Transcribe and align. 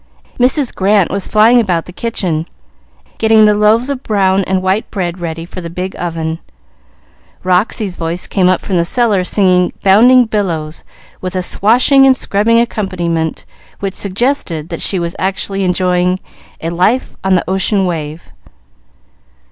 Mrs. 0.39 0.73
Grant 0.73 1.11
was 1.11 1.27
flying 1.27 1.59
about 1.59 1.85
the 1.85 1.93
kitchen, 1.93 2.47
getting 3.19 3.45
the 3.45 3.53
loaves 3.53 3.87
of 3.87 4.01
brown 4.01 4.43
and 4.45 4.63
white 4.63 4.89
bread 4.89 5.19
ready 5.19 5.45
for 5.45 5.61
the 5.61 5.69
big 5.69 5.95
oven. 5.97 6.39
Roxy's 7.43 7.97
voice 7.97 8.25
came 8.25 8.49
up 8.49 8.61
from 8.61 8.77
the 8.77 8.83
cellar 8.83 9.23
singing 9.23 9.73
"Bounding 9.83 10.25
Billows," 10.25 10.83
with 11.21 11.35
a 11.35 11.43
swashing 11.43 12.07
and 12.07 12.17
scrubbing 12.17 12.59
accompaniment 12.59 13.45
which 13.79 13.93
suggested 13.93 14.69
that 14.69 14.81
she 14.81 14.97
was 14.97 15.15
actually 15.19 15.63
enjoying 15.63 16.19
a 16.61 16.71
"life 16.71 17.15
on 17.23 17.35
the 17.35 17.47
ocean 17.47 17.85
wave." 17.85 18.31